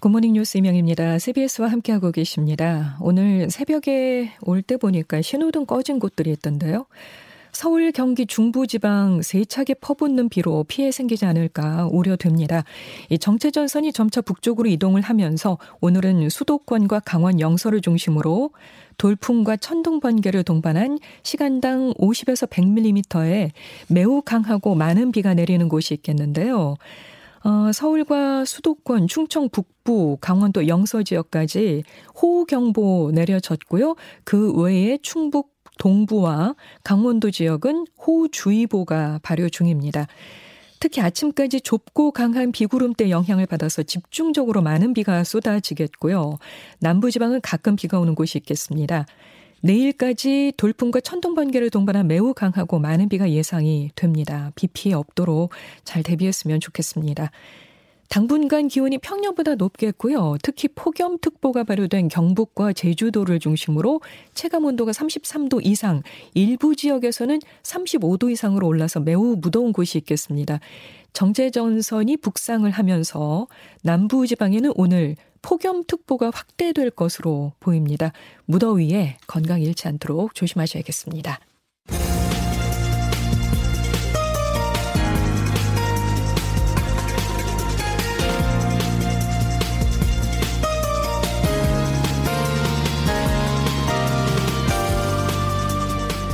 굿모닝 0.00 0.34
뉴스 0.34 0.58
이명입니다. 0.58 1.18
CBS와 1.18 1.68
함께하고 1.68 2.12
계십니다. 2.12 2.96
오늘 3.00 3.50
새벽에 3.50 4.32
올 4.42 4.62
때 4.62 4.76
보니까 4.76 5.22
신호등 5.22 5.66
꺼진 5.66 5.98
곳들이 5.98 6.30
있던데요. 6.32 6.86
서울, 7.50 7.90
경기 7.90 8.26
중부지방 8.26 9.22
세차게 9.22 9.74
퍼붓는 9.74 10.28
비로 10.28 10.64
피해 10.68 10.92
생기지 10.92 11.24
않을까 11.24 11.88
우려됩니다. 11.90 12.62
이 13.08 13.18
정체전선이 13.18 13.92
점차 13.92 14.20
북쪽으로 14.20 14.68
이동을 14.68 15.00
하면서 15.00 15.58
오늘은 15.80 16.28
수도권과 16.28 17.00
강원 17.00 17.40
영서를 17.40 17.80
중심으로 17.80 18.50
돌풍과 18.98 19.56
천둥 19.56 19.98
번개를 19.98 20.44
동반한 20.44 20.98
시간당 21.24 21.94
50에서 21.94 22.48
100mm의 22.48 23.50
매우 23.88 24.22
강하고 24.22 24.74
많은 24.76 25.10
비가 25.10 25.34
내리는 25.34 25.68
곳이 25.68 25.94
있겠는데요. 25.94 26.76
어, 27.44 27.70
서울과 27.72 28.44
수도권, 28.44 29.06
충청 29.06 29.48
북부, 29.48 30.18
강원도 30.20 30.66
영서 30.66 31.02
지역까지 31.02 31.84
호우경보 32.20 33.12
내려졌고요. 33.14 33.94
그 34.24 34.52
외에 34.52 34.98
충북 35.02 35.54
동부와 35.78 36.54
강원도 36.82 37.30
지역은 37.30 37.86
호우주의보가 38.04 39.20
발효 39.22 39.48
중입니다. 39.48 40.06
특히 40.80 41.00
아침까지 41.00 41.60
좁고 41.60 42.12
강한 42.12 42.52
비구름대 42.52 43.10
영향을 43.10 43.46
받아서 43.46 43.82
집중적으로 43.82 44.62
많은 44.62 44.92
비가 44.92 45.24
쏟아지겠고요. 45.24 46.38
남부지방은 46.80 47.40
가끔 47.40 47.74
비가 47.76 47.98
오는 47.98 48.14
곳이 48.14 48.38
있겠습니다. 48.38 49.06
내일까지 49.60 50.52
돌풍과 50.56 51.00
천둥 51.00 51.34
번개를 51.34 51.70
동반한 51.70 52.06
매우 52.06 52.32
강하고 52.34 52.78
많은 52.78 53.08
비가 53.08 53.30
예상이 53.30 53.90
됩니다. 53.94 54.52
비 54.54 54.66
피해 54.68 54.94
없도록 54.94 55.52
잘 55.84 56.02
대비했으면 56.02 56.60
좋겠습니다. 56.60 57.30
당분간 58.08 58.68
기온이 58.68 58.98
평년보다 58.98 59.56
높겠고요. 59.56 60.36
특히 60.42 60.68
폭염특보가 60.68 61.64
발효된 61.64 62.08
경북과 62.08 62.72
제주도를 62.72 63.38
중심으로 63.38 64.00
체감 64.34 64.64
온도가 64.64 64.92
33도 64.92 65.64
이상, 65.64 66.02
일부 66.34 66.74
지역에서는 66.74 67.38
35도 67.62 68.30
이상으로 68.30 68.66
올라서 68.66 69.00
매우 69.00 69.36
무더운 69.36 69.72
곳이 69.72 69.98
있겠습니다. 69.98 70.58
정제전선이 71.12 72.16
북상을 72.18 72.68
하면서 72.70 73.46
남부 73.82 74.26
지방에는 74.26 74.72
오늘 74.76 75.16
폭염특보가 75.42 76.30
확대될 76.34 76.90
것으로 76.90 77.52
보입니다. 77.60 78.12
무더위에 78.46 79.18
건강 79.26 79.60
잃지 79.60 79.86
않도록 79.86 80.34
조심하셔야겠습니다. 80.34 81.40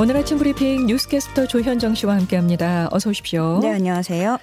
오늘 0.01 0.17
아침 0.17 0.39
브리핑 0.39 0.87
뉴스캐스터 0.87 1.47
조현정 1.47 1.95
씨와 1.95 2.17
함께합니다. 2.17 2.89
어서 2.91 3.11
오십시오. 3.11 3.61
네, 3.63 3.71
안녕하세요. 3.71 4.39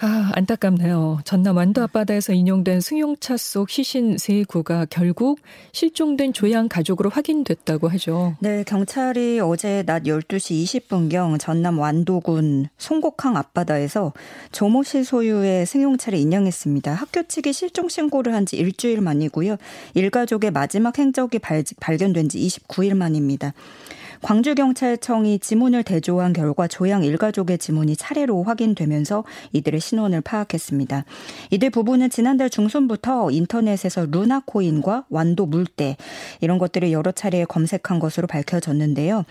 아, 0.00 0.30
안타깝네요. 0.34 1.20
전남 1.24 1.56
완도 1.56 1.82
앞바다에서 1.82 2.32
인용된 2.32 2.80
승용차 2.80 3.36
속 3.36 3.68
시신 3.68 4.16
세 4.16 4.44
구가 4.44 4.86
결국 4.88 5.40
실종된 5.72 6.32
조양 6.32 6.68
가족으로 6.68 7.10
확인됐다고 7.10 7.88
하죠. 7.88 8.36
네, 8.40 8.62
경찰이 8.64 9.40
어제 9.40 9.82
낮 9.84 10.04
12시 10.04 10.64
20분경 10.88 11.38
전남 11.38 11.78
완도군 11.80 12.68
송곡항 12.78 13.36
앞바다에서 13.36 14.12
조모 14.52 14.84
씨 14.84 15.02
소유의 15.04 15.66
승용차를 15.66 16.18
인양했습니다. 16.18 16.94
학교 16.94 17.24
측이 17.24 17.52
실종 17.52 17.88
신고를 17.88 18.34
한 18.34 18.46
지 18.46 18.56
일주일 18.56 19.00
만이고요. 19.02 19.56
일가족의 19.94 20.52
마지막 20.52 20.96
행적이 20.98 21.40
발, 21.40 21.62
발견된 21.80 22.28
지 22.30 22.38
29일 22.38 22.94
만입니다. 22.94 23.52
광주경찰청이 24.22 25.38
지문을 25.38 25.82
대조한 25.84 26.32
결과 26.32 26.66
조양 26.66 27.04
일가족의 27.04 27.58
지문이 27.58 27.96
차례로 27.96 28.42
확인되면서 28.42 29.24
이들의 29.52 29.80
신원을 29.80 30.20
파악했습니다. 30.20 31.04
이들 31.50 31.70
부부는 31.70 32.10
지난달 32.10 32.50
중순부터 32.50 33.30
인터넷에서 33.30 34.06
루나코인과 34.10 35.04
완도 35.08 35.46
물대 35.46 35.96
이런 36.40 36.58
것들을 36.58 36.90
여러 36.92 37.12
차례 37.12 37.44
검색한 37.44 37.98
것으로 38.00 38.26
밝혀졌는데요. 38.26 39.24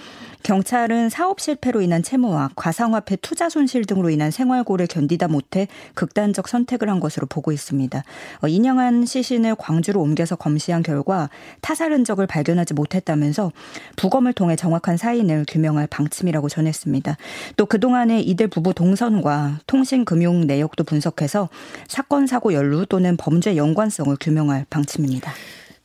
경찰은 0.44 1.10
사업 1.10 1.42
실패로 1.42 1.82
인한 1.82 2.04
채무와 2.04 2.52
가상화폐 2.56 3.18
투자 3.18 3.50
손실 3.50 3.86
등으로 3.86 4.10
인한 4.10 4.32
생활고를 4.32 4.88
견디다 4.88 5.28
못해 5.28 5.68
극단적 5.94 6.48
선택을 6.48 6.90
한 6.90 7.00
것으로 7.00 7.28
보고 7.28 7.52
있습니다. 7.52 8.04
어, 8.42 8.48
인양한 8.48 9.06
시신을 9.06 9.56
광주로 9.56 10.02
옮겨서 10.02 10.36
검시한 10.36 10.84
결과 10.84 11.30
타살 11.62 11.92
흔적을 11.92 12.28
발견하지 12.28 12.74
못했다면서 12.74 13.52
부검을 13.98 14.34
통해 14.34 14.56
정확 14.56 14.77
정확한 14.78 14.98
사인을 14.98 15.46
규명할 15.48 15.88
방침이라고 15.88 16.50
전했습니다. 16.50 17.18
또 17.56 17.66
그동안의 17.66 18.24
이들 18.24 18.48
부부 18.48 18.74
동선과 18.74 19.60
통신 19.68 20.06
금융 20.06 20.48
내역도 20.48 20.84
분석해서 20.84 21.50
사건 21.88 22.28
사고 22.28 22.54
연루 22.54 22.86
또는 22.88 23.18
범죄 23.18 23.56
연관성을 23.56 24.16
규명할 24.20 24.66
방침입니다. 24.70 25.32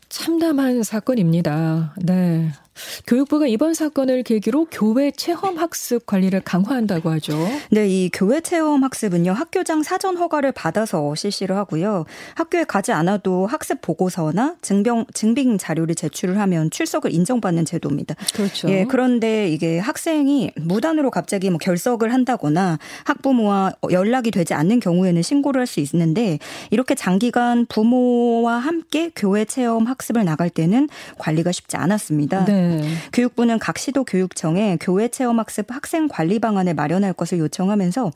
참담한 0.09 0.83
사건입니다. 0.83 1.95
네. 2.03 2.51
교육부가 3.07 3.47
이번 3.47 3.75
사건을 3.75 4.23
계기로 4.23 4.67
교회 4.71 5.11
체험 5.11 5.59
학습 5.59 6.07
관리를 6.07 6.41
강화한다고 6.41 7.11
하죠. 7.11 7.37
네, 7.71 7.89
이 7.89 8.11
교회 8.13 8.41
체험 8.41 8.85
학습은요. 8.85 9.33
학교장 9.33 9.83
사전 9.83 10.17
허가를 10.17 10.53
받아서 10.53 11.15
실시를 11.15 11.57
하고요. 11.57 12.05
학교에 12.35 12.65
가지 12.65 12.93
않아도 12.93 13.47
학습 13.47 13.81
보고서나 13.81 14.57
증병 14.63 15.07
증빙 15.13 15.59
자료를 15.59 15.95
제출을 15.95 16.39
하면 16.39 16.71
출석을 16.71 17.13
인정받는 17.13 17.65
제도입니다. 17.65 18.15
그렇죠. 18.35 18.69
예, 18.71 18.85
그런데 18.89 19.49
이게 19.49 19.79
학생이 19.79 20.53
무단으로 20.57 21.11
갑자기 21.11 21.51
뭐 21.51 21.59
결석을 21.59 22.13
한다거나 22.13 22.79
학부모와 23.05 23.73
연락이 23.91 24.31
되지 24.31 24.55
않는 24.55 24.81
경우에는 24.81 25.23
신고를 25.23 25.61
할 25.61 25.73
수 25.73 25.81
있는데 25.81 26.39
이렇게 26.71 26.95
장기간 26.95 27.65
부모와 27.67 28.59
함께 28.59 29.11
교회 29.17 29.47
체험 29.47 29.87
학습을 29.87 30.23
나갈 30.25 30.51
때는 30.51 30.89
관리가 31.19 31.51
쉽지 31.51 31.79
않았습니다. 31.79 32.45
네. 32.45 32.62
네. 32.63 32.89
교육부는 33.13 33.59
각 33.59 33.79
시도 33.79 34.05
교육청에 34.05 34.77
교회 34.81 35.09
체험 35.09 35.39
학습 35.39 35.73
학생 35.73 36.09
관리 36.09 36.39
방안을 36.39 36.75
마련할 36.75 37.13
것을 37.13 37.39
요청하면서 37.39 38.11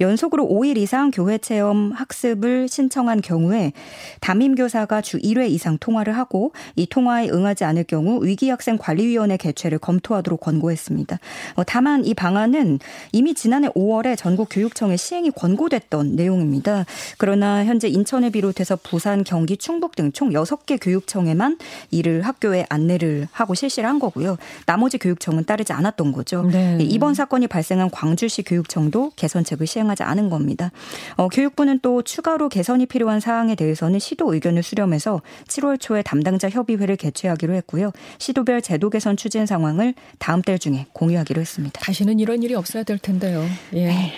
연속으로 0.00 0.46
5일 0.48 0.76
이상 0.76 1.10
교회 1.10 1.38
체험 1.38 1.92
학습을 1.92 2.68
신청한 2.68 3.20
경우에 3.20 3.72
담임 4.20 4.54
교사가 4.54 5.00
주 5.00 5.18
1회 5.18 5.50
이상 5.50 5.78
통화를 5.78 6.16
하고 6.16 6.52
이 6.76 6.86
통화에 6.86 7.28
응하지 7.28 7.64
않을 7.64 7.84
경우 7.84 8.24
위기 8.24 8.48
학생 8.48 8.78
관리위원회 8.78 9.36
개최를 9.36 9.78
검토하도록 9.78 10.40
권고했습니다. 10.40 11.18
어, 11.56 11.64
다만 11.64 12.04
이 12.04 12.14
방안은 12.14 12.78
이미 13.12 13.34
지난해 13.34 13.68
5월에 13.70 14.16
전국 14.16 14.48
교육청에 14.50 14.96
시행이 14.96 15.32
권고됐던 15.32 16.16
내용입니다. 16.16 16.84
그러나 17.18 17.64
현재 17.64 17.88
인천을 17.88 18.30
비롯해서 18.30 18.76
부산, 18.82 19.24
경기, 19.24 19.56
충북 19.56 19.96
등 19.96 20.12
총 20.12 20.30
6개 20.30 20.78
교육청에만 20.80 21.58
이를 21.90 22.22
학교에 22.22 22.66
안내를 22.68 23.28
하고 23.32 23.54
실시를 23.54 23.88
한 23.92 23.98
거고요. 23.98 24.38
나머지 24.64 24.96
교육청은 24.96 25.44
따르지 25.44 25.72
않았던 25.74 26.12
거죠. 26.12 26.42
네. 26.44 26.78
예, 26.80 26.84
이번 26.84 27.12
사건이 27.14 27.46
발생한 27.46 27.90
광주시 27.90 28.42
교육청도 28.42 29.12
개선책을 29.16 29.66
시행하지 29.66 30.02
않은 30.02 30.30
겁니다. 30.30 30.70
어, 31.16 31.28
교육부는 31.28 31.80
또 31.82 32.00
추가로 32.00 32.48
개선이 32.48 32.86
필요한 32.86 33.20
사항에 33.20 33.54
대해서는 33.54 33.98
시도 33.98 34.32
의견을 34.32 34.62
수렴해서 34.62 35.20
7월 35.46 35.78
초에 35.78 36.02
담당자 36.02 36.48
협의회를 36.48 36.96
개최하기로 36.96 37.52
했고요. 37.54 37.92
시도별 38.18 38.62
제도 38.62 38.88
개선 38.88 39.16
추진 39.16 39.44
상황을 39.44 39.94
다음 40.18 40.40
달 40.40 40.58
중에 40.58 40.86
공유하기로 40.94 41.40
했습니다. 41.40 41.78
다시는 41.80 42.18
이런 42.18 42.42
일이 42.42 42.54
없어야 42.54 42.82
될 42.82 42.98
텐데요. 42.98 43.44
예. 43.74 43.86
네. 43.86 44.12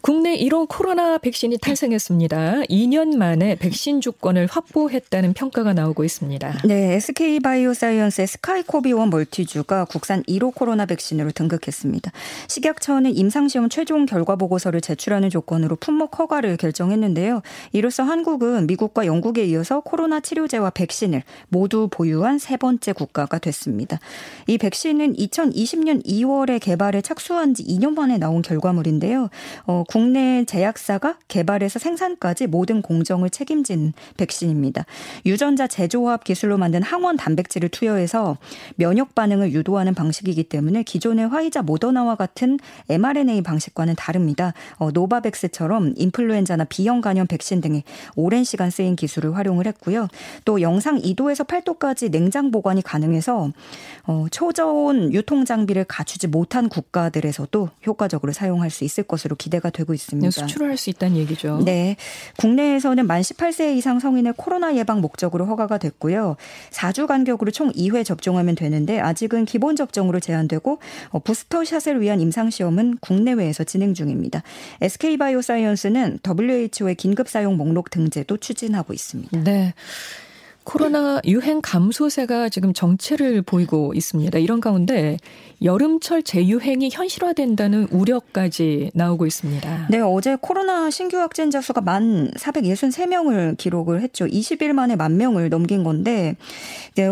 국내 0.00 0.36
1호 0.38 0.68
코로나 0.68 1.18
백신이 1.18 1.58
탄생했습니다. 1.58 2.62
2년 2.70 3.16
만에 3.16 3.56
백신 3.56 4.00
주권을 4.00 4.46
확보했다는 4.46 5.32
평가가 5.32 5.72
나오고 5.72 6.04
있습니다. 6.04 6.62
네, 6.66 6.94
SK 6.94 7.40
바이오사이언스의 7.40 8.28
스카이코비원 8.28 9.10
멀티주가 9.10 9.86
국산 9.86 10.22
1호 10.22 10.54
코로나 10.54 10.86
백신으로 10.86 11.32
등극했습니다. 11.32 12.12
식약처는 12.46 13.16
임상시험 13.16 13.68
최종 13.68 14.06
결과 14.06 14.36
보고서를 14.36 14.80
제출하는 14.80 15.30
조건으로 15.30 15.76
품목 15.76 16.18
허가를 16.18 16.56
결정했는데요. 16.56 17.42
이로써 17.72 18.04
한국은 18.04 18.68
미국과 18.68 19.04
영국에 19.04 19.44
이어서 19.46 19.80
코로나 19.80 20.20
치료제와 20.20 20.70
백신을 20.70 21.22
모두 21.48 21.88
보유한 21.90 22.38
세 22.38 22.56
번째 22.56 22.92
국가가 22.92 23.38
됐습니다. 23.38 23.98
이 24.46 24.58
백신은 24.58 25.14
2020년 25.16 26.06
2월에 26.06 26.60
개발에 26.60 27.02
착수한 27.02 27.54
지 27.54 27.64
2년 27.64 27.94
만에 27.94 28.16
나온 28.18 28.42
결과물인데요. 28.42 29.28
어, 29.66 29.84
국내 29.88 30.44
제약사가 30.44 31.16
개발해서 31.28 31.78
생산까지 31.78 32.46
모든 32.46 32.82
공정을 32.82 33.30
책임진 33.30 33.94
백신입니다. 34.18 34.84
유전자 35.24 35.66
제조합 35.66 36.24
기술로 36.24 36.58
만든 36.58 36.82
항원 36.82 37.16
단백질을 37.16 37.70
투여해서 37.70 38.36
면역 38.76 39.14
반응을 39.14 39.54
유도하는 39.54 39.94
방식이기 39.94 40.44
때문에 40.44 40.82
기존의 40.82 41.28
화이자 41.28 41.62
모더나와 41.62 42.16
같은 42.16 42.58
mRNA 42.90 43.40
방식과는 43.40 43.94
다릅니다. 43.96 44.52
어, 44.76 44.90
노바백스처럼 44.90 45.94
인플루엔자나 45.96 46.64
비형 46.64 47.00
간염 47.00 47.26
백신 47.26 47.62
등에 47.62 47.82
오랜 48.14 48.44
시간 48.44 48.68
쓰인 48.68 48.94
기술을 48.94 49.36
활용을 49.36 49.66
했고요. 49.68 50.08
또 50.44 50.60
영상 50.60 51.00
2도에서 51.00 51.46
8도까지 51.46 52.10
냉장 52.10 52.50
보관이 52.50 52.82
가능해서 52.82 53.52
어, 54.06 54.26
초저온 54.30 55.14
유통 55.14 55.46
장비를 55.46 55.84
갖추지 55.84 56.26
못한 56.26 56.68
국가들에서도 56.68 57.70
효과적으로 57.86 58.34
사용할 58.34 58.68
수 58.68 58.84
있을 58.84 59.04
것으로 59.04 59.34
기대가 59.34 59.70
되고 59.78 59.94
있습니다. 59.94 60.30
수출을 60.30 60.70
할 60.70 60.78
수 60.78 60.90
있다는 60.90 61.16
얘기죠. 61.18 61.60
네. 61.64 61.96
국내에서는 62.38 63.06
만 63.06 63.20
18세 63.20 63.76
이상 63.76 63.98
성인의 63.98 64.34
코로나 64.36 64.74
예방 64.76 65.00
목적으로 65.00 65.44
허가가 65.46 65.76
됐고요. 65.76 66.36
4주 66.70 67.06
간격으로 67.06 67.50
총 67.50 67.72
2회 67.72 68.04
접종하면 68.04 68.54
되는데 68.54 69.00
아직은 69.00 69.44
기본 69.44 69.76
접종으로 69.76 70.20
제한되고 70.20 70.78
어, 71.10 71.18
부스터샷을 71.18 72.00
위한 72.00 72.20
임상 72.20 72.50
시험은 72.50 72.98
국내외에서 73.00 73.64
진행 73.64 73.92
중입니다. 73.94 74.42
SK바이오사이언스는 74.80 76.20
WHO의 76.26 76.94
긴급 76.94 77.28
사용 77.28 77.56
목록 77.56 77.90
등재도 77.90 78.36
추진하고 78.38 78.92
있습니다. 78.92 79.42
네. 79.42 79.74
코로나 80.68 81.18
유행 81.24 81.62
감소세가 81.62 82.50
지금 82.50 82.74
정체를 82.74 83.40
보이고 83.40 83.94
있습니다. 83.94 84.38
이런 84.38 84.60
가운데 84.60 85.16
여름철 85.62 86.22
재유행이 86.22 86.90
현실화된다는 86.92 87.88
우려까지 87.90 88.90
나오고 88.92 89.24
있습니다. 89.24 89.86
네, 89.88 90.00
어제 90.00 90.36
코로나 90.38 90.90
신규 90.90 91.16
확진자 91.16 91.62
수가 91.62 91.80
만 91.80 92.30
463명을 92.32 93.56
기록을 93.56 94.02
했죠. 94.02 94.26
20일 94.26 94.74
만에 94.74 94.94
만 94.94 95.16
명을 95.16 95.48
넘긴 95.48 95.84
건데 95.84 96.36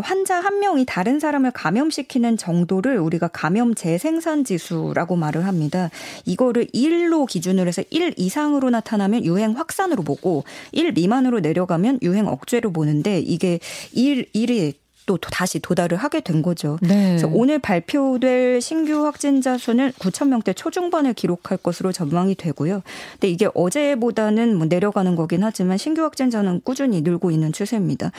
환자 0.02 0.38
한 0.38 0.58
명이 0.58 0.84
다른 0.84 1.18
사람을 1.18 1.52
감염시키는 1.52 2.36
정도를 2.36 2.98
우리가 2.98 3.28
감염 3.28 3.74
재생산 3.74 4.44
지수라고 4.44 5.16
말을 5.16 5.46
합니다. 5.46 5.88
이거를 6.26 6.66
1로 6.74 7.26
기준으로 7.26 7.68
해서 7.68 7.82
1 7.88 8.12
이상으로 8.18 8.68
나타나면 8.68 9.24
유행 9.24 9.52
확산으로 9.56 10.02
보고 10.02 10.44
1 10.72 10.92
미만으로 10.92 11.40
내려가면 11.40 12.00
유행 12.02 12.26
억제로 12.26 12.70
보는데 12.70 13.18
이게 13.20 13.45
이게 13.46 13.60
일 13.92 14.28
일이 14.32 14.74
또 15.06 15.16
다시 15.18 15.60
도달을 15.60 15.96
하게 15.96 16.20
된 16.20 16.42
거죠. 16.42 16.78
네. 16.82 17.10
그래서 17.10 17.30
오늘 17.32 17.60
발표될 17.60 18.60
신규 18.60 19.04
확진자 19.06 19.56
수는 19.56 19.92
9천 19.92 20.28
명대 20.28 20.52
초중반을 20.52 21.14
기록할 21.14 21.58
것으로 21.58 21.92
전망이 21.92 22.34
되고요. 22.34 22.82
근데 23.12 23.28
이게 23.28 23.48
어제보다는 23.54 24.56
뭐 24.56 24.66
내려가는 24.66 25.14
거긴 25.14 25.44
하지만 25.44 25.78
신규 25.78 26.02
확진자는 26.02 26.60
꾸준히 26.64 27.02
늘고 27.02 27.30
있는 27.30 27.52
추세입니다. 27.52 28.10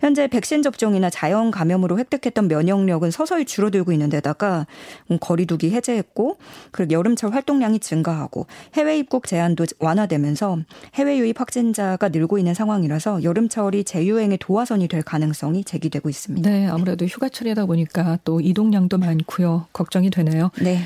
현재 0.00 0.28
백신 0.28 0.62
접종이나 0.62 1.10
자연 1.10 1.50
감염으로 1.50 1.98
획득했던 1.98 2.46
면역력은 2.46 3.10
서서히 3.10 3.44
줄어들고 3.44 3.90
있는 3.92 4.08
데다가 4.08 4.66
음, 5.10 5.18
거리두기 5.20 5.70
해제했고 5.70 6.38
그리고 6.70 6.92
여름철 6.92 7.34
활동량이 7.34 7.80
증가하고 7.80 8.46
해외 8.74 8.96
입국 8.98 9.26
제한도 9.26 9.66
완화되면서 9.80 10.58
해외 10.94 11.18
유입 11.18 11.40
확진자가 11.40 12.10
늘고 12.10 12.38
있는 12.38 12.54
상황이라서 12.54 13.24
여름철이 13.24 13.82
재유행의 13.82 14.38
도화선이 14.38 14.86
될 14.86 15.02
가능성이 15.02 15.64
제기되고 15.64 16.08
있습니다. 16.08 16.27
있습니다. 16.28 16.50
네, 16.50 16.66
아무래도 16.66 17.06
휴가철이다 17.06 17.66
보니까 17.66 18.18
또 18.24 18.40
이동량도 18.40 18.98
많고요. 18.98 19.66
걱정이 19.72 20.10
되네요. 20.10 20.50
네. 20.60 20.80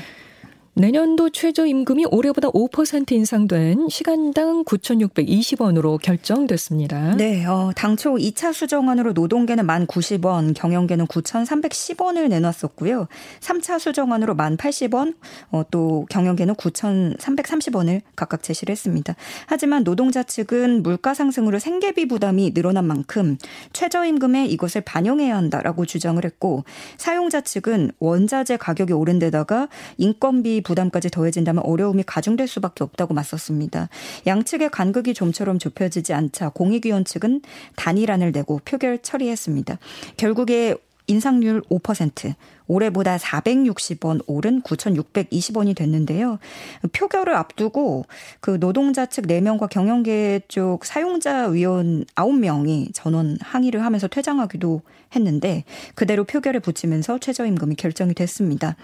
내년도 0.75 1.29
최저임금이 1.29 2.07
올해보다 2.09 2.49
5% 2.49 3.11
인상된 3.11 3.89
시간당 3.89 4.63
9,620원으로 4.63 6.01
결정됐습니다. 6.01 7.15
네, 7.15 7.45
어, 7.45 7.71
당초 7.75 8.15
2차 8.15 8.53
수정안으로 8.53 9.13
노동계는 9.13 9.67
1,090원, 9.67 10.55
경영계는 10.55 11.05
9,310원을 11.05 12.27
내놨었고요. 12.27 13.07
3차 13.39 13.77
수정안으로 13.77 14.35
1,080원, 14.35 15.13
어, 15.51 15.61
또 15.69 16.07
경영계는 16.09 16.55
9,330원을 16.55 18.01
각각 18.15 18.41
제시를 18.41 18.71
했습니다. 18.71 19.15
하지만 19.45 19.83
노동자 19.83 20.23
측은 20.23 20.81
물가 20.81 21.13
상승으로 21.13 21.59
생계비 21.59 22.07
부담이 22.07 22.55
늘어난 22.55 22.85
만큼 22.85 23.37
최저임금에 23.73 24.47
이것을 24.47 24.81
반영해야 24.81 25.37
한다라고 25.37 25.85
주장을 25.85 26.23
했고 26.25 26.63
사용자 26.97 27.41
측은 27.41 27.91
원자재 27.99 28.57
가격이 28.57 28.93
오른 28.93 29.19
데다가 29.19 29.67
인건비 29.99 30.62
부담까지 30.63 31.09
더해진다면 31.09 31.63
어려움이 31.63 32.03
가중될 32.03 32.47
수밖에 32.47 32.83
없다고 32.83 33.13
맞섰습니다. 33.13 33.89
양측의 34.25 34.69
간극이 34.69 35.13
좀처럼 35.13 35.59
좁혀지지 35.59 36.13
않자 36.13 36.49
공익위원 36.49 37.05
측은 37.05 37.41
단일안을 37.75 38.31
내고 38.31 38.59
표결 38.65 39.01
처리했습니다. 39.01 39.77
결국에 40.17 40.75
인상률 41.07 41.61
5%, 41.63 42.33
올해보다 42.67 43.17
460원 43.17 44.21
오른 44.25 44.61
9,620원이 44.61 45.75
됐는데요. 45.75 46.39
표결을 46.93 47.35
앞두고 47.35 48.05
그 48.39 48.59
노동자 48.59 49.05
측 49.05 49.27
4명과 49.27 49.69
경영계 49.69 50.41
쪽 50.47 50.85
사용자 50.85 51.47
위원 51.47 52.05
9명이 52.15 52.93
전원 52.93 53.37
항의를 53.41 53.83
하면서 53.83 54.07
퇴장하기도 54.07 54.81
했는데 55.15 55.63
그대로 55.95 56.23
표결에 56.23 56.59
붙이면서 56.59 57.19
최저임금이 57.19 57.75
결정이 57.75 58.13
됐습니다. 58.13 58.75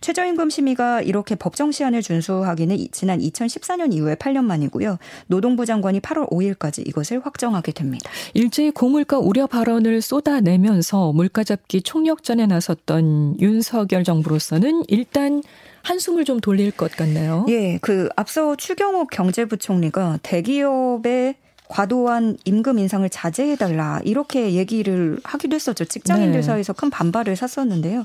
최저임금 0.00 0.50
심의가 0.50 1.00
이렇게 1.00 1.34
법정 1.34 1.72
시한을 1.72 2.02
준수하기는 2.02 2.88
지난 2.92 3.20
2014년 3.20 3.92
이후에 3.92 4.14
8년 4.14 4.44
만이고요. 4.44 4.98
노동부 5.26 5.66
장관이 5.66 6.00
8월 6.00 6.30
5일까지 6.30 6.86
이것을 6.86 7.24
확정하게 7.24 7.72
됩니다. 7.72 8.10
일제히 8.34 8.70
고물가 8.70 9.18
우려 9.18 9.46
발언을 9.46 10.02
쏟아내면서 10.02 11.12
물가 11.12 11.44
잡기 11.44 11.82
총력전에 11.82 12.46
나섰던 12.46 13.40
윤석열 13.40 14.04
정부로서는 14.04 14.84
일단 14.88 15.42
한숨을 15.82 16.24
좀 16.24 16.40
돌릴 16.40 16.70
것 16.70 16.92
같네요. 16.92 17.46
예, 17.48 17.78
그 17.80 18.08
앞서 18.16 18.56
추경호 18.56 19.06
경제부총리가 19.06 20.18
대기업의 20.22 21.36
과도한 21.68 22.38
임금 22.44 22.78
인상을 22.78 23.08
자제해달라 23.08 24.00
이렇게 24.04 24.54
얘기를 24.54 25.18
하기도 25.24 25.54
했었죠. 25.54 25.84
직장인들 25.84 26.40
네. 26.40 26.42
사이에서 26.42 26.72
큰 26.72 26.90
반발을 26.90 27.36
샀었는데요. 27.36 28.04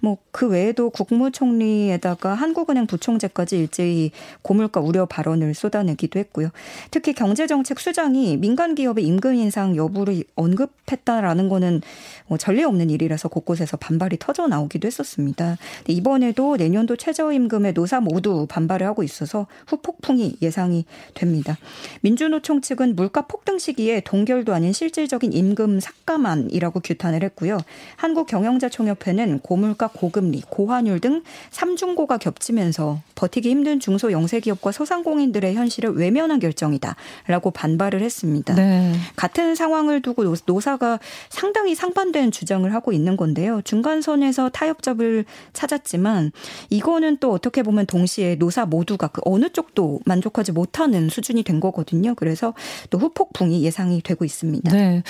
뭐 0.00 0.18
그 0.34 0.48
외에도 0.48 0.90
국무총리에다가 0.90 2.34
한국은행 2.34 2.88
부총재까지 2.88 3.56
일제히 3.56 4.10
고물가 4.42 4.80
우려 4.80 5.06
발언을 5.06 5.54
쏟아내기도 5.54 6.18
했고요. 6.18 6.48
특히 6.90 7.12
경제정책 7.12 7.78
수장이 7.78 8.36
민간 8.36 8.74
기업의 8.74 9.06
임금 9.06 9.36
인상 9.36 9.76
여부를 9.76 10.24
언급했다라는 10.34 11.48
거는 11.48 11.82
뭐 12.26 12.36
전례 12.36 12.64
없는 12.64 12.90
일이라서 12.90 13.28
곳곳에서 13.28 13.76
반발이 13.76 14.18
터져 14.18 14.48
나오기도 14.48 14.88
했었습니다. 14.88 15.56
이번에도 15.86 16.56
내년도 16.56 16.96
최저임금에 16.96 17.70
노사 17.70 18.00
모두 18.00 18.48
반발을 18.48 18.88
하고 18.88 19.04
있어서 19.04 19.46
후폭풍이 19.68 20.38
예상이 20.42 20.84
됩니다. 21.14 21.56
민주노총 22.00 22.60
측은 22.60 22.96
물가 23.04 23.22
폭등 23.22 23.58
시기에 23.58 24.00
동결도 24.00 24.54
아닌 24.54 24.72
실질적인 24.72 25.34
임금 25.34 25.80
삭감안이라고 25.80 26.80
규탄을 26.80 27.22
했고요. 27.24 27.58
한국경영자총협회는 27.96 29.40
고물가, 29.40 29.88
고금리, 29.88 30.42
고환율 30.48 31.00
등 31.00 31.22
삼중고가 31.50 32.16
겹치면서 32.16 33.00
버티기 33.14 33.50
힘든 33.50 33.78
중소 33.78 34.10
영세기업과 34.10 34.72
소상공인들의 34.72 35.54
현실을 35.54 35.94
외면한 35.96 36.40
결정이다라고 36.40 37.50
반발을 37.52 38.00
했습니다. 38.00 38.54
네. 38.54 38.94
같은 39.16 39.54
상황을 39.54 40.00
두고 40.00 40.24
노사가 40.46 40.98
상당히 41.28 41.74
상반된 41.74 42.30
주장을 42.30 42.72
하고 42.72 42.92
있는 42.92 43.18
건데요. 43.18 43.60
중간선에서 43.64 44.48
타협점을 44.48 45.26
찾았지만 45.52 46.32
이거는 46.70 47.18
또 47.18 47.32
어떻게 47.32 47.62
보면 47.62 47.84
동시에 47.84 48.36
노사 48.36 48.64
모두가 48.64 49.08
그 49.08 49.20
어느 49.26 49.50
쪽도 49.50 50.00
만족하지 50.06 50.52
못하는 50.52 51.10
수준이 51.10 51.42
된 51.42 51.60
거거든요. 51.60 52.14
그래서 52.14 52.54
또 52.94 52.98
후폭풍이 52.98 53.64
예상이 53.64 54.00
되고 54.02 54.24
있습니다. 54.24 54.70
네. 54.70 55.02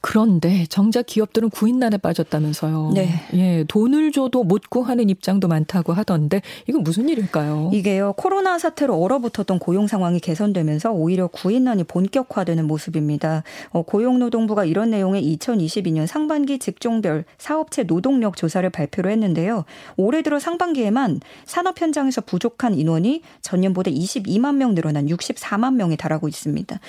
그런데 0.00 0.66
정작 0.68 1.06
기업들은 1.06 1.50
구인난에 1.50 1.96
빠졌다면서요. 1.96 2.90
네. 2.94 3.08
예, 3.34 3.64
돈을 3.66 4.10
줘도 4.10 4.42
못 4.42 4.68
구하는 4.68 5.08
입장도 5.08 5.46
많다고 5.46 5.92
하던데 5.92 6.42
이건 6.68 6.82
무슨 6.82 7.08
일일까요? 7.08 7.70
이게요. 7.72 8.14
코로나 8.16 8.58
사태로 8.58 8.96
얼어붙었던 8.96 9.60
고용 9.60 9.86
상황이 9.86 10.18
개선되면서 10.18 10.90
오히려 10.90 11.28
구인난이 11.28 11.84
본격화되는 11.84 12.66
모습입니다. 12.66 13.44
어, 13.70 13.82
고용노동부가 13.82 14.64
이런 14.64 14.90
내용의 14.90 15.22
2022년 15.36 16.06
상반기 16.06 16.58
직종별 16.58 17.24
사업체 17.38 17.84
노동력 17.84 18.36
조사를 18.36 18.68
발표를 18.70 19.12
했는데요. 19.12 19.64
올해 19.96 20.22
들어 20.22 20.40
상반기에만 20.40 21.20
산업 21.44 21.80
현장에서 21.80 22.22
부족한 22.22 22.74
인원이 22.74 23.22
전년보다 23.40 23.90
22만 23.92 24.56
명 24.56 24.74
늘어난 24.74 25.06
64만 25.06 25.74
명에 25.74 25.94
달하고 25.94 26.26
있습니다. 26.26 26.80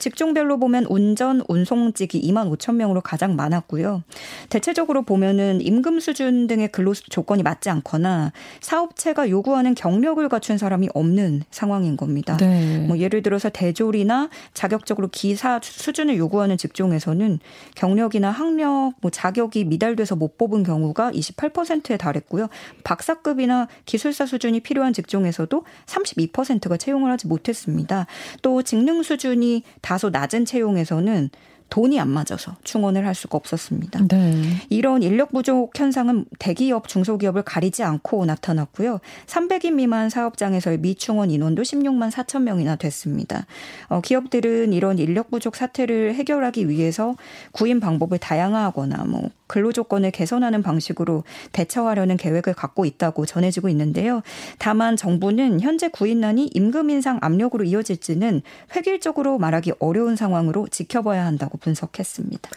어, 0.00 0.10
직종별로 0.10 0.58
보면 0.58 0.86
운전, 0.88 1.42
운송직이 1.46 2.20
2만 2.22 2.50
5천 2.56 2.76
명으로 2.76 3.02
가장 3.02 3.36
많았고요. 3.36 4.02
대체적으로 4.48 5.02
보면은 5.02 5.60
임금 5.60 6.00
수준 6.00 6.46
등의 6.46 6.68
근로 6.68 6.94
조건이 6.94 7.42
맞지 7.42 7.68
않거나 7.68 8.32
사업체가 8.60 9.28
요구하는 9.28 9.74
경력을 9.74 10.26
갖춘 10.28 10.56
사람이 10.56 10.88
없는 10.94 11.42
상황인 11.50 11.96
겁니다. 11.96 12.36
네. 12.38 12.78
뭐 12.78 12.98
예를 12.98 13.22
들어서 13.22 13.50
대졸이나 13.50 14.30
자격적으로 14.54 15.08
기사 15.12 15.60
수준을 15.62 16.16
요구하는 16.16 16.56
직종에서는 16.56 17.38
경력이나 17.74 18.30
학력, 18.30 18.94
뭐 19.02 19.10
자격이 19.10 19.64
미달돼서 19.64 20.16
못 20.16 20.38
뽑은 20.38 20.62
경우가 20.62 21.12
28%에 21.12 21.98
달했고요. 21.98 22.48
박사급이나 22.84 23.68
기술사 23.84 24.26
수준이 24.26 24.60
필요한 24.60 24.92
직종에서도 24.92 25.64
32%가 25.86 26.76
채용을 26.76 27.12
하지 27.12 27.26
못했습니다. 27.26 28.06
또 28.42 28.62
직능 28.62 29.02
수준이 29.02 29.62
다소 29.90 30.08
낮은 30.08 30.44
채용에서는 30.44 31.30
돈이 31.70 31.98
안 31.98 32.08
맞아서 32.08 32.56
충원을 32.64 33.06
할 33.06 33.14
수가 33.14 33.38
없었습니다. 33.38 34.08
네. 34.08 34.42
이런 34.68 35.02
인력 35.02 35.32
부족 35.32 35.78
현상은 35.78 36.26
대기업, 36.38 36.88
중소기업을 36.88 37.42
가리지 37.42 37.82
않고 37.82 38.26
나타났고요. 38.26 39.00
300인 39.26 39.74
미만 39.74 40.10
사업장에서의 40.10 40.78
미충원 40.78 41.30
인원도 41.30 41.62
16만 41.62 42.10
4천 42.10 42.42
명이나 42.42 42.76
됐습니다. 42.76 43.46
어, 43.88 44.00
기업들은 44.00 44.72
이런 44.72 44.98
인력 44.98 45.30
부족 45.30 45.56
사태를 45.56 46.14
해결하기 46.14 46.68
위해서 46.68 47.14
구인 47.52 47.80
방법을 47.80 48.18
다양화하거나 48.18 49.04
뭐 49.04 49.30
근로 49.46 49.72
조건을 49.72 50.12
개선하는 50.12 50.62
방식으로 50.62 51.24
대처하려는 51.50 52.16
계획을 52.16 52.54
갖고 52.54 52.84
있다고 52.84 53.26
전해지고 53.26 53.68
있는데요. 53.70 54.22
다만 54.58 54.96
정부는 54.96 55.60
현재 55.60 55.88
구인난이 55.88 56.50
임금 56.54 56.90
인상 56.90 57.18
압력으로 57.20 57.64
이어질지는 57.64 58.42
획일적으로 58.76 59.38
말하기 59.38 59.72
어려운 59.80 60.14
상황으로 60.14 60.68
지켜봐야 60.68 61.26
한다고 61.26 61.58
분석했습니다. 61.60 62.50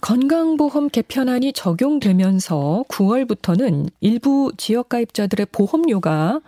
건강보험 0.00 0.88
개편안이 0.88 1.52
적용되면서 1.52 2.84
9월부터는 2.88 3.90
일부 4.00 4.52
지역가입자들의 4.56 5.46
보험료가 5.52 6.40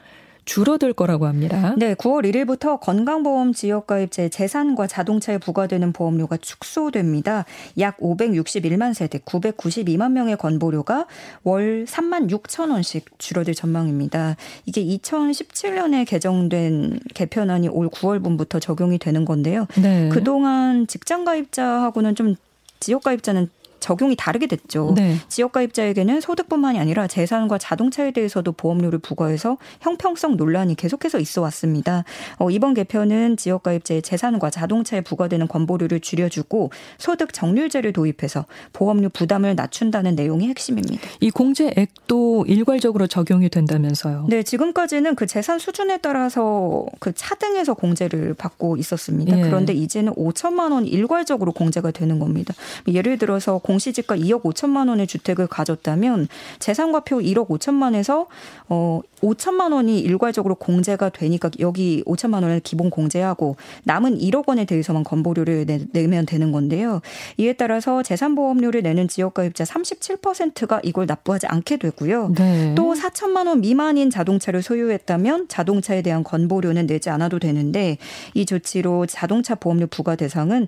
줄어들 0.45 0.93
거라고 0.93 1.27
합니다. 1.27 1.75
네, 1.77 1.95
9월 1.95 2.25
1일부터 2.31 2.81
건강보험 2.81 3.53
지역가입자의 3.53 4.31
재산과 4.31 4.87
자동차에 4.87 5.39
부과되는 5.39 5.93
보험료가 5.93 6.37
축소됩니다. 6.39 7.45
약 7.79 7.99
561만 7.99 8.95
세대, 8.95 9.19
992만 9.19 10.13
명의 10.13 10.37
건보료가 10.37 11.07
월 11.45 11.85
3만 11.87 12.31
6천 12.31 12.71
원씩 12.71 13.19
줄어들 13.19 13.55
전망입니다. 13.55 14.37
이게 14.67 14.85
2017년에 14.85 16.07
개정된 16.07 17.01
개편안이 17.15 17.69
올 17.69 17.89
9월분부터 17.89 18.61
적용이 18.61 18.99
되는 18.99 19.25
건데요. 19.25 19.67
네. 19.81 20.09
그동안 20.09 20.87
직장가입자하고는 20.87 22.15
좀 22.15 22.35
지역가입자는 22.81 23.49
적용이 23.83 24.17
다르게 24.17 24.47
됐죠. 24.47 24.95
네. 24.97 25.17
지역가입자에게는 25.29 26.21
소득뿐만이 26.23 26.79
아니라 26.79 27.07
재산과 27.07 27.59
자동차에 27.59 28.13
대해서도 28.13 28.53
보험료를 28.53 29.01
부과해서 29.01 29.59
형평성 29.81 30.37
논란이 30.37 30.77
계속해서 30.77 31.19
있어 31.19 31.43
왔습니다. 31.43 32.05
어, 32.39 32.49
이번 32.51 32.73
개편은 32.75 33.37
지역가입자의 33.37 34.03
재산과 34.03 34.51
자동차에 34.51 35.03
부과되는 35.03 35.49
건보료를 35.49 36.01
줄여주고 36.01 36.71
소득 36.99 37.33
정률제를 37.33 37.93
도입해서 37.93 38.47
보험료 38.73 39.09
부담을 39.09 39.55
낮춘다는 39.57 40.15
내용이 40.15 40.49
핵심입니다. 40.49 41.03
이 41.21 41.31
공제액도 41.31 42.45
일괄적으로 42.47 43.07
적용이 43.09 43.49
된다면서요? 43.49 44.27
네, 44.29 44.43
지금까지는 44.45 45.17
그 45.17 45.27
재산 45.27 45.59
수준에 45.59 45.99
따라서 45.99 46.87
그 47.01 47.13
차등해서 47.13 47.75
공제를 47.75 48.35
받고 48.35 48.77
있었습니다. 48.77 49.37
예. 49.39 49.43
그런데 49.43 49.73
이제는 49.73 50.15
5천만 50.15 50.71
원 50.73 50.87
일괄적으로 50.87 51.51
공제가 51.51 51.91
되는 51.91 52.21
겁니다. 52.21 52.55
예를 52.87 53.19
들어서 53.19 53.59
공 53.59 53.72
시지가 53.79 54.17
2억 54.17 54.43
5천만 54.43 54.89
원의 54.89 55.07
주택을 55.07 55.47
가졌다면 55.47 56.29
재산과표 56.59 57.19
1억 57.19 57.49
5천만 57.49 57.95
에서 57.95 58.27
어 58.69 59.01
5천만 59.23 59.73
원이 59.73 60.01
일괄적으로 60.01 60.57
공제가 60.57 61.09
되니까 61.09 61.51
여기 61.61 62.03
5천만 62.05 62.43
원을 62.43 62.61
기본 62.61 62.91
공제하고 62.91 63.57
남은 63.85 64.19
1억 64.19 64.49
원에 64.49 64.65
대해서만 64.65 65.05
건보료를 65.05 65.67
내, 65.67 66.07
면 66.07 66.27
되는 66.27 66.53
건데요. 66.53 67.01
이에 67.37 67.53
따라서 67.53 68.03
재산보험료를 68.03 68.83
내는 68.83 69.09
지역가입자 69.09 69.65
37%가 69.65 70.81
이걸 70.83 71.07
납부하지 71.07 71.47
않게 71.47 71.77
되고요. 71.77 72.35
네. 72.37 72.75
또 72.75 72.95
4천만 72.95 73.47
원 73.47 73.61
미만인 73.61 74.11
자동차를 74.11 74.63
소유했다면 74.63 75.47
자동차에 75.49 76.03
대한 76.03 76.25
건보료는 76.25 76.87
내지 76.87 77.09
않아도 77.11 77.39
되는데 77.39 77.99
이 78.35 78.45
조치로 78.45 79.07
자동차 79.07 79.55
보험료 79.55 79.87
부과 79.87 80.17
대상은 80.17 80.67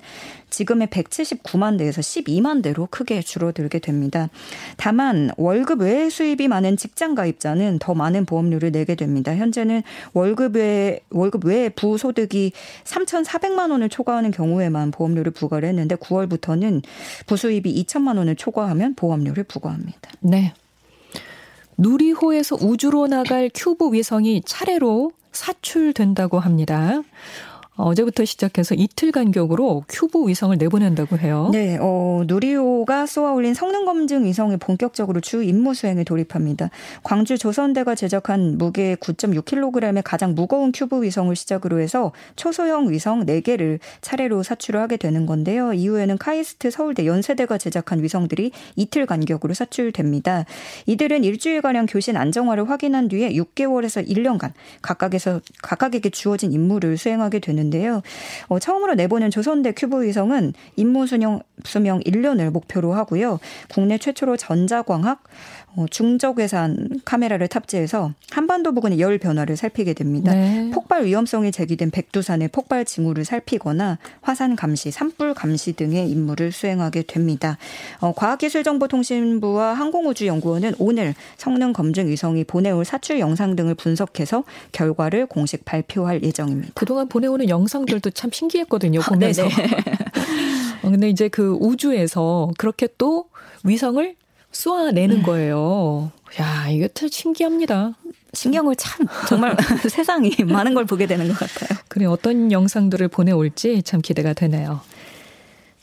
지금의 0.50 0.88
179만 0.88 1.78
대에서 1.78 2.00
12만 2.00 2.62
대로 2.62 2.86
크게 2.94 3.22
줄어들게 3.22 3.80
됩니다. 3.80 4.28
다만 4.76 5.32
월급 5.36 5.80
외 5.80 6.08
수입이 6.08 6.46
많은 6.46 6.76
직장 6.76 7.16
가입자는 7.16 7.80
더 7.80 7.92
많은 7.92 8.24
보험료를 8.24 8.70
내게 8.70 8.94
됩니다. 8.94 9.34
현재는 9.34 9.82
월급 10.12 10.54
외 10.54 11.00
월급 11.10 11.44
외 11.44 11.70
부소득이 11.70 12.52
3,400만 12.84 13.72
원을 13.72 13.88
초과하는 13.88 14.30
경우에만 14.30 14.92
보험료를 14.92 15.32
부과를 15.32 15.68
했는데 15.70 15.96
9월부터는 15.96 16.82
부수입이 17.26 17.84
2천만 17.84 18.16
원을 18.16 18.36
초과하면 18.36 18.94
보험료를 18.94 19.42
부과합니다. 19.42 20.12
네. 20.20 20.54
누리호에서 21.76 22.58
우주로 22.60 23.08
나갈 23.08 23.50
큐브 23.52 23.92
위성이 23.92 24.40
차례로 24.46 25.10
사출된다고 25.32 26.38
합니다. 26.38 27.02
어제부터 27.76 28.24
시작해서 28.24 28.76
이틀 28.76 29.10
간격으로 29.10 29.82
큐브 29.88 30.28
위성을 30.28 30.56
내보낸다고 30.56 31.18
해요. 31.18 31.50
네, 31.52 31.76
어, 31.80 32.22
누리호가 32.26 33.06
쏘아 33.06 33.32
올린 33.32 33.52
성능 33.52 33.84
검증 33.84 34.24
위성이 34.24 34.56
본격적으로 34.56 35.20
주 35.20 35.42
임무 35.42 35.74
수행에 35.74 36.04
돌입합니다. 36.04 36.70
광주 37.02 37.36
조선대가 37.36 37.96
제작한 37.96 38.58
무게 38.58 38.94
9.6kg의 38.96 40.02
가장 40.04 40.34
무거운 40.34 40.70
큐브 40.70 41.02
위성을 41.02 41.34
시작으로 41.34 41.80
해서 41.80 42.12
초소형 42.36 42.90
위성 42.90 43.26
4개를 43.26 43.80
차례로 44.02 44.44
사출을 44.44 44.80
하게 44.80 44.96
되는 44.96 45.26
건데요. 45.26 45.72
이후에는 45.72 46.16
카이스트 46.18 46.70
서울대 46.70 47.06
연세대가 47.06 47.58
제작한 47.58 48.02
위성들이 48.02 48.52
이틀 48.76 49.06
간격으로 49.06 49.52
사출됩니다. 49.52 50.44
이들은 50.86 51.24
일주일가량 51.24 51.86
교신 51.86 52.16
안정화를 52.16 52.70
확인한 52.70 53.08
뒤에 53.08 53.30
6개월에서 53.30 54.06
1년간 54.08 54.52
각각에서 54.80 55.40
각각에게 55.62 56.10
주어진 56.10 56.52
임무를 56.52 56.96
수행하게 56.96 57.40
되는 57.40 57.63
있는데요. 57.64 58.02
어, 58.48 58.58
처음으로 58.58 58.94
내보낸 58.94 59.30
조선대 59.30 59.72
큐브 59.72 60.02
위성은 60.04 60.52
임무 60.76 61.06
수명, 61.06 61.40
수명 61.64 62.00
1년을 62.00 62.50
목표로 62.50 62.92
하고요. 62.92 63.38
국내 63.68 63.98
최초로 63.98 64.36
전자광학 64.36 65.22
어, 65.76 65.86
중적외산 65.90 67.00
카메라를 67.04 67.48
탑재해서 67.48 68.12
한반도 68.30 68.72
부근의 68.72 69.00
열 69.00 69.18
변화를 69.18 69.56
살피게 69.56 69.94
됩니다. 69.94 70.32
네. 70.32 70.70
폭발 70.72 71.04
위험성이 71.04 71.50
제기된 71.50 71.90
백두산의 71.90 72.48
폭발 72.48 72.84
징후를 72.84 73.24
살피거나 73.24 73.98
화산 74.20 74.54
감시, 74.54 74.90
산불 74.92 75.34
감시 75.34 75.72
등의 75.72 76.08
임무를 76.10 76.52
수행하게 76.52 77.02
됩니다. 77.02 77.58
어, 78.00 78.12
과학기술정보통신부와 78.14 79.74
항공우주연구원은 79.74 80.74
오늘 80.78 81.14
성능 81.36 81.72
검증 81.72 82.08
위성이 82.08 82.44
보내올 82.44 82.84
사출 82.84 83.18
영상 83.18 83.56
등을 83.56 83.74
분석해서 83.74 84.44
결과를 84.70 85.26
공식 85.26 85.64
발표할 85.64 86.22
예정입니다. 86.22 86.72
그동안 86.74 87.08
보내오는 87.08 87.48
영상들도 87.54 88.10
참 88.10 88.30
신기했거든요. 88.32 89.00
아, 89.00 89.08
보면서. 89.08 89.44
아, 89.44 89.48
어, 90.82 90.90
근데 90.90 91.08
이제 91.08 91.28
그 91.28 91.56
우주에서 91.60 92.50
그렇게 92.58 92.88
또 92.98 93.26
위성을 93.62 94.14
쏘아내는 94.52 95.18
네. 95.18 95.22
거예요. 95.22 96.12
야, 96.40 96.68
이게 96.68 96.88
참 96.92 97.08
신기합니다. 97.08 97.94
신경을 98.32 98.74
참 98.76 99.06
정말 99.28 99.56
세상이 99.88 100.34
많은 100.44 100.74
걸 100.74 100.84
보게 100.84 101.06
되는 101.06 101.28
것 101.28 101.38
같아요. 101.38 101.78
그래 101.88 102.06
어떤 102.06 102.50
영상들을 102.50 103.06
보내올지 103.08 103.82
참 103.84 104.00
기대가 104.00 104.32
되네요. 104.32 104.80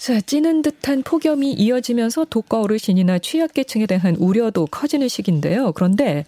자, 0.01 0.19
찌는 0.19 0.63
듯한 0.63 1.03
폭염이 1.03 1.53
이어지면서 1.53 2.25
독거 2.25 2.61
어르신이나 2.61 3.19
취약계층에 3.19 3.85
대한 3.85 4.15
우려도 4.15 4.65
커지는 4.65 5.07
시기인데요. 5.07 5.73
그런데 5.73 6.25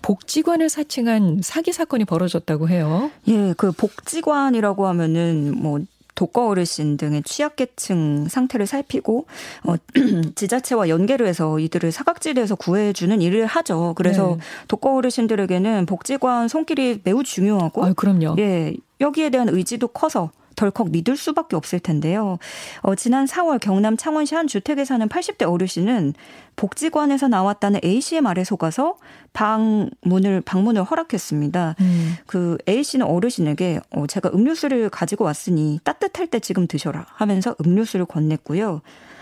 복지관을 0.00 0.68
사칭한 0.68 1.40
사기 1.42 1.72
사건이 1.72 2.04
벌어졌다고 2.04 2.68
해요. 2.68 3.10
예, 3.26 3.52
그 3.56 3.72
복지관이라고 3.72 4.86
하면은 4.86 5.60
뭐 5.60 5.80
독거 6.14 6.46
어르신 6.46 6.98
등의 6.98 7.24
취약계층 7.24 8.28
상태를 8.28 8.68
살피고 8.68 9.26
어, 9.64 9.74
지자체와 10.36 10.88
연계를 10.88 11.26
해서 11.26 11.58
이들을 11.58 11.90
사각지대에서 11.90 12.54
구해주는 12.54 13.20
일을 13.20 13.46
하죠. 13.46 13.94
그래서 13.96 14.36
네. 14.36 14.44
독거 14.68 14.94
어르신들에게는 14.94 15.86
복지관 15.86 16.46
손길이 16.46 17.00
매우 17.02 17.24
중요하고, 17.24 17.86
아, 17.86 17.92
그럼요. 17.92 18.36
예, 18.38 18.72
여기에 19.00 19.30
대한 19.30 19.48
의지도 19.48 19.88
커서 19.88 20.30
덜컥 20.56 20.90
믿을 20.90 21.16
수밖에 21.16 21.54
없을 21.54 21.78
텐데요. 21.78 22.38
어, 22.80 22.94
지난 22.94 23.26
4월 23.26 23.60
경남 23.60 23.96
창원시 23.96 24.34
한 24.34 24.46
주택에 24.46 24.84
사는 24.84 25.06
80대 25.08 25.50
어르신은 25.50 26.14
복지관에서 26.56 27.28
나왔다는 27.28 27.80
A씨의 27.84 28.22
말에 28.22 28.42
속아서 28.42 28.96
방문을 29.34 30.40
방문을 30.40 30.82
허락했습니다. 30.82 31.76
음. 31.80 32.16
그 32.26 32.56
A씨는 32.68 33.06
어르신에게 33.06 33.80
어, 33.90 34.06
제가 34.06 34.30
음료수를 34.34 34.88
가지고 34.88 35.24
왔으니 35.24 35.78
따뜻할 35.84 36.26
때 36.26 36.40
지금 36.40 36.66
드셔라 36.66 37.06
하면서 37.10 37.54
음료수를 37.64 38.06
건넸고요. 38.06 38.80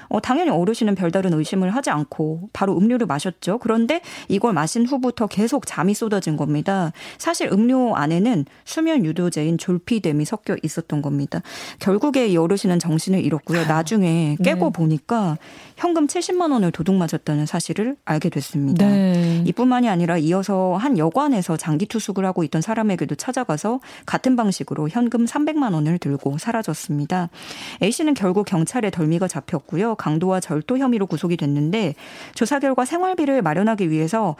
어, 0.08 0.20
당연히 0.20 0.50
어르신은 0.50 0.94
별다른 0.94 1.32
의심을 1.32 1.70
하지 1.70 1.90
않고 1.90 2.50
바로 2.52 2.76
음료를 2.76 3.06
마셨죠. 3.06 3.58
그런데 3.58 4.00
이걸 4.28 4.52
마신 4.52 4.86
후부터 4.86 5.26
계속 5.26 5.66
잠이 5.66 5.94
쏟아진 5.94 6.36
겁니다. 6.36 6.92
사실 7.18 7.48
음료 7.52 7.94
안에는 7.96 8.44
수면 8.64 9.04
유도제인 9.04 9.58
졸피뎀이 9.58 10.24
섞여 10.24 10.56
있었던 10.62 11.02
겁니다. 11.02 11.42
결국에 11.78 12.28
이 12.28 12.36
어르신은 12.36 12.78
정신을 12.78 13.24
잃었고요. 13.24 13.66
나중에 13.66 14.36
깨고 14.42 14.66
네. 14.66 14.72
보니까 14.72 15.38
현금 15.76 16.06
70만 16.06 16.52
원을 16.52 16.70
도둑 16.70 16.94
맞았다는 16.96 17.46
사실을 17.46 17.96
알게 18.04 18.28
됐습니다. 18.28 18.86
네. 18.86 19.42
이뿐만이 19.46 19.88
아니라 19.88 20.18
이어서 20.18 20.76
한 20.76 20.98
여관에서 20.98 21.56
장기 21.56 21.86
투숙을 21.86 22.24
하고 22.24 22.44
있던 22.44 22.62
사람에게도 22.62 23.14
찾아가서 23.16 23.80
같은 24.06 24.36
방식으로 24.36 24.88
현금 24.88 25.24
300만 25.24 25.74
원을 25.74 25.98
들고 25.98 26.38
사라졌습니다. 26.38 27.28
A 27.82 27.90
씨는 27.90 28.14
결국 28.14 28.46
경찰에 28.46 28.90
덜미가 28.90 29.28
잡혔고요. 29.28 29.96
강도와 30.04 30.38
절도 30.40 30.76
혐의로 30.76 31.06
구속이 31.06 31.38
됐는데 31.38 31.94
조사 32.34 32.58
결과 32.58 32.84
생활비를 32.84 33.40
마련하기 33.40 33.90
위해서 33.90 34.36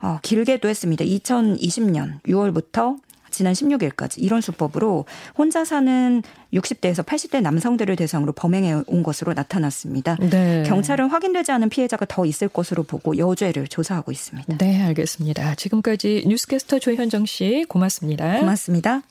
어, 0.00 0.18
길게도 0.22 0.66
했습니다. 0.66 1.04
2020년 1.04 2.22
6월부터 2.22 2.96
지난 3.30 3.52
16일까지 3.52 4.22
이런 4.22 4.40
수법으로 4.40 5.04
혼자 5.36 5.64
사는 5.64 6.22
60대에서 6.54 7.04
80대 7.04 7.42
남성들을 7.42 7.96
대상으로 7.96 8.32
범행해 8.32 8.84
온 8.86 9.02
것으로 9.02 9.34
나타났습니다. 9.34 10.16
네. 10.20 10.62
경찰은 10.66 11.08
확인되지 11.08 11.50
않은 11.52 11.68
피해자가 11.68 12.06
더 12.06 12.24
있을 12.24 12.48
것으로 12.48 12.84
보고 12.84 13.18
여죄를 13.18 13.66
조사하고 13.66 14.12
있습니다. 14.12 14.56
네, 14.58 14.82
알겠습니다. 14.84 15.56
지금까지 15.56 16.24
뉴스캐스터 16.28 16.78
조현정 16.78 17.26
씨 17.26 17.66
고맙습니다. 17.68 18.38
고맙습니다. 18.38 19.02